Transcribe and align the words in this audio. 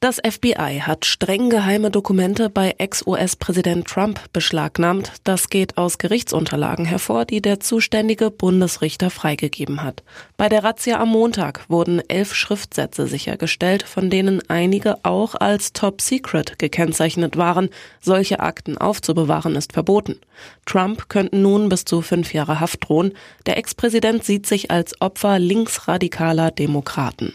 Das 0.00 0.20
FBI 0.24 0.82
hat 0.82 1.06
streng 1.06 1.50
geheime 1.50 1.90
Dokumente 1.90 2.50
bei 2.50 2.76
Ex-US-Präsident 2.78 3.88
Trump 3.88 4.20
beschlagnahmt. 4.32 5.10
Das 5.24 5.50
geht 5.50 5.76
aus 5.76 5.98
Gerichtsunterlagen 5.98 6.84
hervor, 6.84 7.24
die 7.24 7.42
der 7.42 7.58
zuständige 7.58 8.30
Bundesrichter 8.30 9.10
freigegeben 9.10 9.82
hat. 9.82 10.04
Bei 10.36 10.48
der 10.48 10.62
Razzia 10.62 11.00
am 11.00 11.08
Montag 11.08 11.68
wurden 11.68 12.00
elf 12.08 12.32
Schriftsätze 12.32 13.08
sichergestellt, 13.08 13.82
von 13.82 14.08
denen 14.08 14.40
einige 14.48 15.04
auch 15.04 15.34
als 15.34 15.72
Top 15.72 16.00
Secret 16.00 16.60
gekennzeichnet 16.60 17.36
waren. 17.36 17.68
Solche 18.00 18.38
Akten 18.38 18.78
aufzubewahren 18.78 19.56
ist 19.56 19.72
verboten. 19.72 20.20
Trump 20.64 21.08
könnten 21.08 21.42
nun 21.42 21.68
bis 21.68 21.84
zu 21.84 22.02
fünf 22.02 22.32
Jahre 22.32 22.60
Haft 22.60 22.88
drohen. 22.88 23.14
Der 23.46 23.56
Ex-Präsident 23.56 24.22
sieht 24.22 24.46
sich 24.46 24.70
als 24.70 25.00
Opfer 25.00 25.40
linksradikaler 25.40 26.52
Demokraten. 26.52 27.32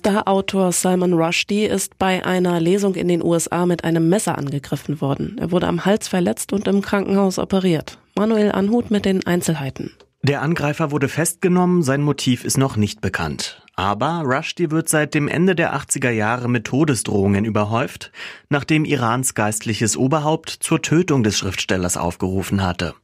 Star-Autor 0.00 0.72
Salman 0.72 1.12
Rushdie 1.12 1.66
ist 1.66 1.98
bei 1.98 2.24
einer 2.24 2.58
Lesung 2.58 2.94
in 2.94 3.06
den 3.06 3.22
USA 3.22 3.66
mit 3.66 3.84
einem 3.84 4.08
Messer 4.08 4.38
angegriffen 4.38 5.02
worden. 5.02 5.36
Er 5.38 5.50
wurde 5.50 5.66
am 5.66 5.84
Hals 5.84 6.08
verletzt 6.08 6.54
und 6.54 6.66
im 6.68 6.80
Krankenhaus 6.80 7.38
operiert. 7.38 7.98
Manuel 8.16 8.50
Anhut 8.50 8.90
mit 8.90 9.04
den 9.04 9.26
Einzelheiten. 9.26 9.92
Der 10.22 10.40
Angreifer 10.40 10.90
wurde 10.90 11.08
festgenommen, 11.08 11.82
sein 11.82 12.00
Motiv 12.00 12.46
ist 12.46 12.56
noch 12.56 12.76
nicht 12.76 13.02
bekannt. 13.02 13.62
Aber 13.76 14.22
Rushdie 14.24 14.70
wird 14.70 14.88
seit 14.88 15.12
dem 15.12 15.28
Ende 15.28 15.54
der 15.54 15.74
80er 15.74 16.10
Jahre 16.10 16.48
mit 16.48 16.64
Todesdrohungen 16.64 17.44
überhäuft, 17.44 18.10
nachdem 18.48 18.86
Irans 18.86 19.34
geistliches 19.34 19.98
Oberhaupt 19.98 20.48
zur 20.48 20.80
Tötung 20.80 21.24
des 21.24 21.36
Schriftstellers 21.36 21.98
aufgerufen 21.98 22.62
hatte. 22.62 22.94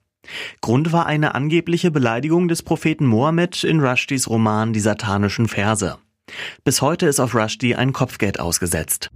Grund 0.62 0.92
war 0.92 1.04
eine 1.04 1.34
angebliche 1.34 1.90
Beleidigung 1.90 2.48
des 2.48 2.62
Propheten 2.62 3.04
Mohammed 3.04 3.64
in 3.64 3.80
Rushdies 3.80 4.30
Roman 4.30 4.72
Die 4.72 4.80
satanischen 4.80 5.46
Verse. 5.46 5.98
Bis 6.64 6.82
heute 6.82 7.06
ist 7.06 7.20
auf 7.20 7.34
Rushdie 7.34 7.76
ein 7.76 7.92
Kopfgeld 7.92 8.40
ausgesetzt. 8.40 9.10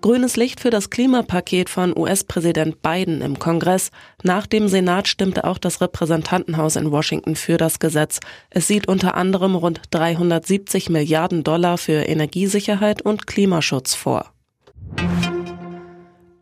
Grünes 0.00 0.34
Licht 0.34 0.58
für 0.58 0.70
das 0.70 0.90
Klimapaket 0.90 1.70
von 1.70 1.96
US-Präsident 1.96 2.82
Biden 2.82 3.20
im 3.20 3.38
Kongress. 3.38 3.92
Nach 4.24 4.48
dem 4.48 4.66
Senat 4.66 5.06
stimmte 5.06 5.44
auch 5.44 5.58
das 5.58 5.80
Repräsentantenhaus 5.80 6.74
in 6.74 6.90
Washington 6.90 7.36
für 7.36 7.56
das 7.56 7.78
Gesetz. 7.78 8.18
Es 8.50 8.66
sieht 8.66 8.88
unter 8.88 9.14
anderem 9.14 9.54
rund 9.54 9.80
370 9.92 10.90
Milliarden 10.90 11.44
Dollar 11.44 11.78
für 11.78 12.02
Energiesicherheit 12.02 13.02
und 13.02 13.28
Klimaschutz 13.28 13.94
vor. 13.94 14.32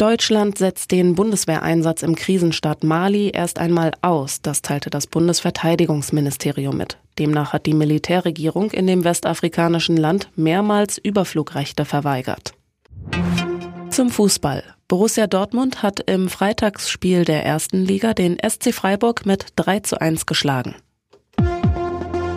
Deutschland 0.00 0.56
setzt 0.56 0.92
den 0.92 1.14
Bundeswehreinsatz 1.14 2.02
im 2.02 2.14
Krisenstaat 2.14 2.84
Mali 2.84 3.32
erst 3.34 3.58
einmal 3.58 3.92
aus, 4.00 4.40
das 4.40 4.62
teilte 4.62 4.88
das 4.88 5.06
Bundesverteidigungsministerium 5.06 6.74
mit. 6.74 6.96
Demnach 7.18 7.52
hat 7.52 7.66
die 7.66 7.74
Militärregierung 7.74 8.70
in 8.70 8.86
dem 8.86 9.04
westafrikanischen 9.04 9.98
Land 9.98 10.30
mehrmals 10.36 10.96
Überflugrechte 10.96 11.84
verweigert. 11.84 12.54
Zum 13.90 14.08
Fußball. 14.08 14.62
Borussia 14.88 15.26
Dortmund 15.26 15.82
hat 15.82 16.00
im 16.08 16.30
Freitagsspiel 16.30 17.26
der 17.26 17.44
ersten 17.44 17.84
Liga 17.84 18.14
den 18.14 18.38
SC 18.38 18.72
Freiburg 18.72 19.26
mit 19.26 19.48
3 19.56 19.80
zu 19.80 20.00
1 20.00 20.24
geschlagen. 20.24 20.76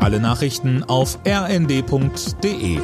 Alle 0.01 0.19
Nachrichten 0.19 0.83
auf 0.83 1.17
rnd.de 1.25 2.79